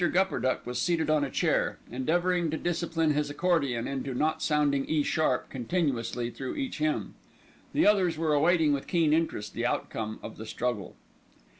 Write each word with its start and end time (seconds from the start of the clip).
Gupperduck 0.01 0.65
was 0.65 0.81
seated 0.81 1.11
on 1.11 1.23
a 1.23 1.29
chair, 1.29 1.77
endeavouring 1.91 2.49
to 2.49 2.57
discipline 2.57 3.11
his 3.13 3.29
accordion 3.29 3.87
into 3.87 4.15
not 4.15 4.41
sounding 4.41 4.83
E 4.87 5.03
sharp 5.03 5.51
continuously 5.51 6.31
through 6.31 6.55
each 6.55 6.79
hymn. 6.79 7.13
The 7.71 7.85
others 7.85 8.17
were 8.17 8.33
awaiting 8.33 8.73
with 8.73 8.87
keen 8.87 9.13
interest 9.13 9.53
the 9.53 9.67
outcome 9.67 10.19
of 10.23 10.37
the 10.37 10.47
struggle. 10.47 10.95